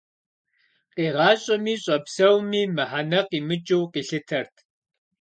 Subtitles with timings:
[0.95, 4.55] Къигъащӏэми щӏэпсэуми мыхьэнэ къимыкӏыу къилъытэрт.